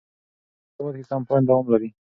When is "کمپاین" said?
1.11-1.43